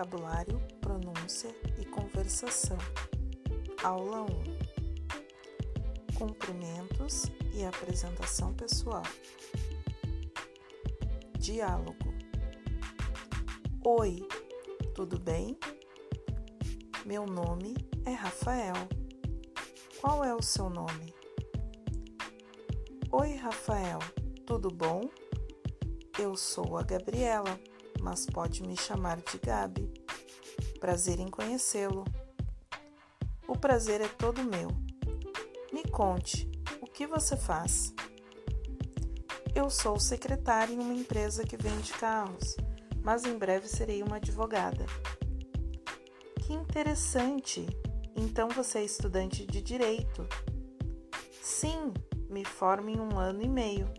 Vocabulário, 0.00 0.58
pronúncia 0.80 1.54
e 1.78 1.84
conversação. 1.84 2.78
Aula 3.84 4.22
1. 4.22 4.28
Cumprimentos 6.16 7.24
e 7.52 7.66
apresentação 7.66 8.54
pessoal. 8.54 9.02
Diálogo. 11.38 12.14
Oi, 13.84 14.26
tudo 14.94 15.18
bem? 15.18 15.58
Meu 17.04 17.26
nome 17.26 17.74
é 18.06 18.12
Rafael. 18.12 18.88
Qual 20.00 20.24
é 20.24 20.34
o 20.34 20.40
seu 20.40 20.70
nome? 20.70 21.14
Oi, 23.12 23.34
Rafael, 23.34 23.98
tudo 24.46 24.70
bom? 24.70 25.02
Eu 26.18 26.34
sou 26.36 26.78
a 26.78 26.82
Gabriela 26.82 27.60
mas 28.00 28.26
pode 28.26 28.62
me 28.62 28.76
chamar 28.76 29.18
de 29.18 29.38
Gabi. 29.38 29.92
Prazer 30.80 31.20
em 31.20 31.28
conhecê-lo. 31.28 32.04
O 33.46 33.56
prazer 33.56 34.00
é 34.00 34.08
todo 34.08 34.42
meu. 34.42 34.68
Me 35.72 35.84
conte, 35.90 36.50
o 36.80 36.86
que 36.86 37.06
você 37.06 37.36
faz? 37.36 37.92
Eu 39.54 39.68
sou 39.68 39.98
secretária 39.98 40.72
em 40.72 40.78
uma 40.78 40.94
empresa 40.94 41.44
que 41.44 41.56
vende 41.56 41.92
carros, 41.92 42.56
mas 43.02 43.24
em 43.24 43.36
breve 43.36 43.68
serei 43.68 44.02
uma 44.02 44.16
advogada. 44.16 44.86
Que 46.40 46.52
interessante! 46.52 47.66
Então 48.16 48.48
você 48.48 48.78
é 48.78 48.84
estudante 48.84 49.46
de 49.46 49.60
direito? 49.60 50.26
Sim, 51.42 51.92
me 52.28 52.44
formo 52.44 52.88
em 52.88 53.00
um 53.00 53.18
ano 53.18 53.42
e 53.42 53.48
meio. 53.48 53.92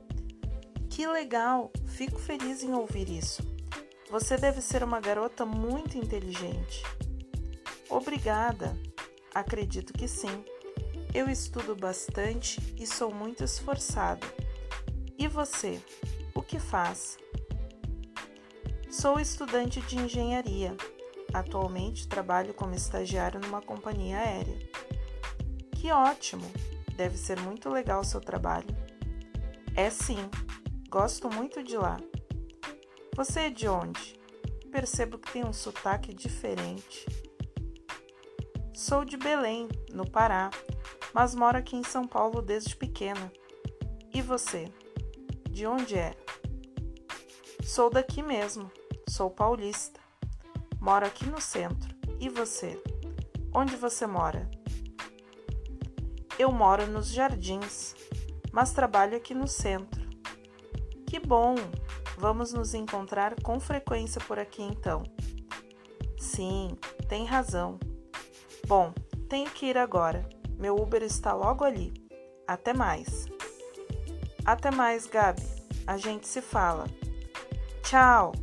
Que 0.90 1.06
legal! 1.08 1.72
Fico 1.86 2.20
feliz 2.20 2.64
em 2.64 2.74
ouvir 2.74 3.10
isso. 3.10 3.51
Você 4.12 4.36
deve 4.36 4.60
ser 4.60 4.84
uma 4.84 5.00
garota 5.00 5.46
muito 5.46 5.98
inteligente. 5.98 6.84
Obrigada. 7.90 8.78
Acredito 9.34 9.94
que 9.94 10.06
sim. 10.06 10.44
Eu 11.14 11.30
estudo 11.30 11.78
bastante 11.78 12.60
e 12.78 12.86
sou 12.86 13.14
muito 13.14 13.42
esforçada. 13.46 14.28
E 15.18 15.30
você? 15.30 15.82
O 16.36 16.42
que 16.42 16.60
faz? 16.60 17.18
Sou 18.90 19.18
estudante 19.18 19.80
de 19.80 19.96
engenharia. 19.96 20.76
Atualmente 21.34 22.06
trabalho 22.06 22.54
como 22.54 22.76
estagiário 22.76 23.40
numa 23.40 23.62
companhia 23.62 24.18
aérea. 24.18 24.60
Que 25.72 25.90
ótimo! 25.90 26.52
Deve 26.98 27.18
ser 27.18 27.40
muito 27.40 27.70
legal 27.70 28.02
o 28.02 28.06
seu 28.06 28.20
trabalho. 28.20 28.76
É 29.74 29.90
sim, 29.90 30.20
gosto 30.90 31.30
muito 31.30 31.64
de 31.64 31.78
lá. 31.78 31.98
Você 33.16 33.42
é 33.42 33.50
de 33.50 33.68
onde? 33.68 34.18
Percebo 34.72 35.18
que 35.18 35.34
tem 35.34 35.46
um 35.46 35.52
sotaque 35.52 36.14
diferente. 36.14 37.06
Sou 38.74 39.04
de 39.04 39.18
Belém, 39.18 39.68
no 39.94 40.10
Pará, 40.10 40.50
mas 41.14 41.36
moro 41.36 41.58
aqui 41.58 41.76
em 41.76 41.84
São 41.84 42.08
Paulo 42.08 42.42
desde 42.42 42.76
pequena. 42.76 43.32
E 44.14 44.22
você? 44.22 44.72
De 45.50 45.68
onde 45.68 45.98
é? 45.98 46.16
Sou 47.64 47.90
daqui 47.90 48.24
mesmo, 48.24 48.72
sou 49.10 49.30
paulista. 49.30 50.00
Moro 50.80 51.06
aqui 51.06 51.30
no 51.30 51.40
centro. 51.42 51.94
E 52.18 52.30
você? 52.30 52.82
Onde 53.54 53.76
você 53.76 54.08
mora? 54.08 54.50
Eu 56.40 56.52
moro 56.52 56.88
nos 56.88 57.10
jardins, 57.10 57.94
mas 58.54 58.72
trabalho 58.72 59.18
aqui 59.18 59.34
no 59.34 59.48
centro. 59.48 60.02
Que 61.06 61.20
bom! 61.20 61.56
Vamos 62.22 62.54
nos 62.54 62.76
encontrar 62.76 63.34
com 63.42 63.60
frequência 63.60 64.22
por 64.28 64.38
aqui 64.38 64.62
então. 64.62 65.02
Sim, 66.20 66.78
tem 67.10 67.26
razão. 67.26 67.80
Bom, 68.68 68.94
tenho 69.28 69.50
que 69.50 69.66
ir 69.66 69.76
agora. 69.76 70.30
Meu 70.56 70.76
Uber 70.76 71.02
está 71.02 71.34
logo 71.34 71.64
ali. 71.64 71.92
Até 72.48 72.74
mais. 72.74 73.26
Até 74.46 74.70
mais, 74.70 75.08
Gabi. 75.08 75.42
A 75.88 75.98
gente 75.98 76.28
se 76.28 76.44
fala. 76.44 76.86
Tchau. 77.82 78.34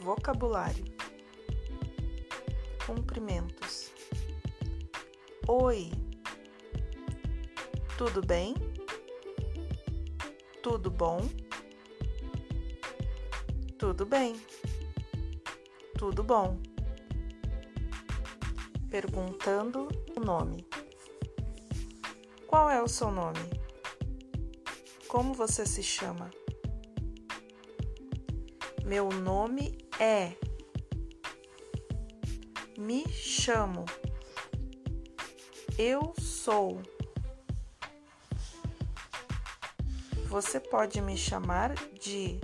Vocabulário: 0.00 0.84
Cumprimentos. 2.84 3.92
Oi. 5.46 5.92
Tudo 7.96 8.26
bem? 8.26 8.69
Tudo 10.62 10.90
bom? 10.90 11.26
Tudo 13.78 14.04
bem. 14.04 14.38
Tudo 15.98 16.22
bom. 16.22 16.60
Perguntando 18.90 19.88
o 20.14 20.20
nome. 20.20 20.66
Qual 22.46 22.68
é 22.68 22.82
o 22.82 22.88
seu 22.88 23.10
nome? 23.10 23.38
Como 25.08 25.32
você 25.32 25.64
se 25.64 25.82
chama? 25.82 26.30
Meu 28.84 29.08
nome 29.08 29.78
é. 29.98 30.36
Me 32.76 33.08
chamo. 33.08 33.86
Eu 35.78 36.12
sou. 36.18 36.82
Você 40.30 40.60
pode 40.60 41.00
me 41.00 41.16
chamar 41.16 41.74
de. 41.98 42.40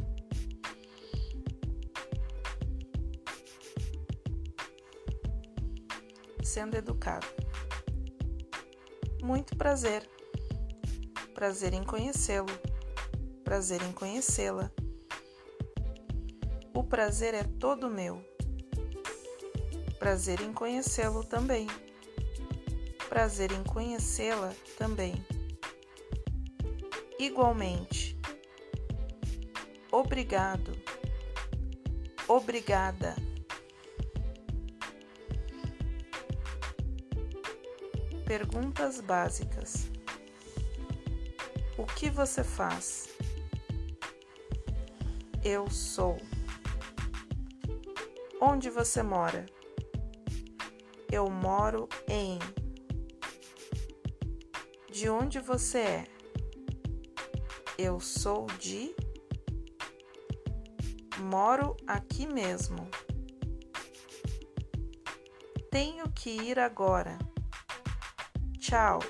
Sendo 6.43 6.75
educado. 6.75 7.29
Muito 9.23 9.57
prazer. 9.57 10.05
Prazer 11.33 11.75
em 11.75 11.85
conhecê-lo. 11.85 12.49
Prazer 13.45 13.81
em 13.81 13.93
conhecê-la. 13.93 14.69
O 16.75 16.83
prazer 16.83 17.35
é 17.35 17.45
todo 17.45 17.89
meu. 17.89 18.21
Prazer 20.01 20.41
em 20.41 20.53
conhecê-lo 20.53 21.23
também. 21.23 21.69
Prazer 23.09 23.53
em 23.53 23.63
conhecê-la 23.63 24.53
também 24.77 25.25
igualmente. 27.19 28.17
Obrigado. 29.91 30.73
Obrigada. 32.29 33.15
Perguntas 38.27 39.01
básicas. 39.01 39.89
O 41.79 41.85
que 41.85 42.11
você 42.11 42.43
faz? 42.43 43.09
Eu 45.45 45.71
sou. 45.71 46.19
Onde 48.41 48.69
você 48.69 49.03
mora? 49.03 49.47
Eu 51.11 51.31
moro 51.31 51.89
em. 52.09 52.39
De 54.91 55.09
onde 55.09 55.39
você 55.39 55.79
é? 55.79 56.16
Eu 57.79 58.01
sou 58.01 58.47
de. 58.59 58.95
Moro 61.19 61.77
aqui 61.87 62.27
mesmo. 62.27 62.89
Tenho 65.71 66.11
que 66.11 66.31
ir 66.31 66.59
agora. 66.59 67.19
Tchau. 68.59 69.01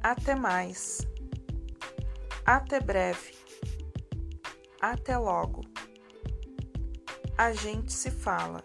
Até 0.00 0.36
mais. 0.36 1.00
Até 2.46 2.78
breve. 2.78 3.34
Até 4.80 5.18
logo. 5.18 5.62
A 7.36 7.52
gente 7.52 7.92
se 7.92 8.12
fala. 8.12 8.62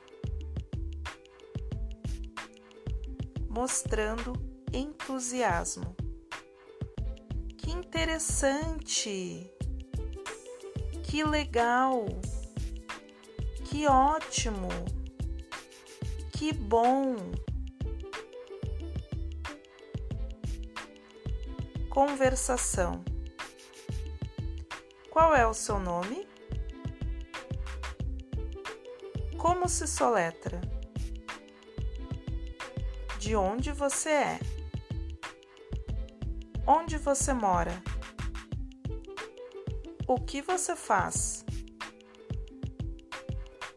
Mostrando 3.49 4.33
entusiasmo 4.71 6.06
interessante. 7.67 9.51
Que 11.03 11.23
legal. 11.23 12.05
Que 13.65 13.87
ótimo. 13.87 14.69
Que 16.31 16.53
bom. 16.53 17.15
Conversação. 21.89 23.03
Qual 25.09 25.35
é 25.35 25.47
o 25.47 25.53
seu 25.53 25.79
nome? 25.79 26.27
Como 29.37 29.67
se 29.67 29.87
soletra? 29.87 30.61
De 33.19 33.35
onde 33.35 33.71
você 33.71 34.09
é? 34.09 34.56
Onde 36.69 36.97
você 36.97 37.33
mora? 37.33 37.81
O 40.05 40.15
que 40.19 40.41
você 40.41 40.75
faz? 40.75 41.45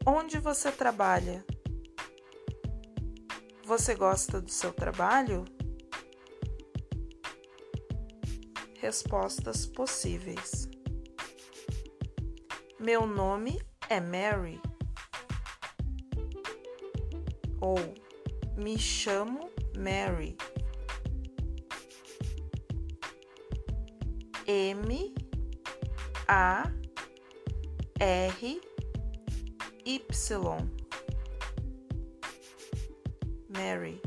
Onde 0.05 0.41
você 0.41 0.73
trabalha? 0.73 1.47
Você 3.65 3.95
gosta 3.95 4.41
do 4.41 4.51
seu 4.51 4.73
trabalho? 4.73 5.45
Respostas 8.81 9.67
possíveis. 9.67 10.69
Meu 12.81 13.07
nome 13.07 13.63
é 13.89 14.01
Mary. 14.01 14.61
Ou 17.61 17.77
me 18.57 18.77
chamo 18.77 19.49
Mary. 19.79 20.37
M 24.53 25.15
A 26.27 26.73
R 28.01 28.61
Y 29.85 30.01
Mary 33.49 34.03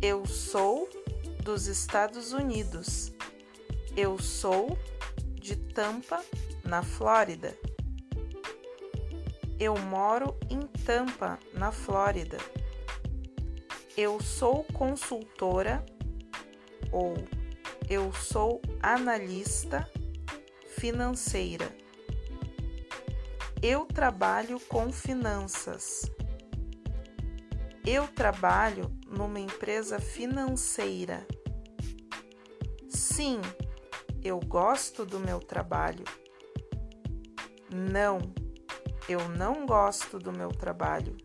Eu 0.00 0.24
sou 0.24 0.88
dos 1.42 1.66
Estados 1.66 2.32
Unidos. 2.32 3.12
Eu 3.96 4.20
sou 4.20 4.78
de 5.34 5.56
Tampa, 5.56 6.22
na 6.62 6.84
Flórida. 6.84 7.58
Eu 9.58 9.76
moro 9.76 10.38
em 10.48 10.60
Tampa, 10.84 11.40
na 11.52 11.72
Flórida. 11.72 12.38
Eu 13.96 14.20
sou 14.20 14.62
consultora 14.62 15.84
ou 16.92 17.16
eu 17.90 18.12
sou 18.12 18.60
analista 18.82 19.90
financeira. 20.76 21.74
Eu 23.62 23.86
trabalho 23.86 24.60
com 24.60 24.92
finanças. 24.92 26.10
Eu 27.86 28.06
trabalho 28.06 28.94
numa 29.06 29.40
empresa 29.40 29.98
financeira. 29.98 31.26
Sim, 32.90 33.40
eu 34.22 34.38
gosto 34.38 35.06
do 35.06 35.18
meu 35.18 35.40
trabalho. 35.40 36.04
Não, 37.74 38.18
eu 39.08 39.28
não 39.30 39.64
gosto 39.64 40.18
do 40.18 40.30
meu 40.30 40.50
trabalho. 40.50 41.16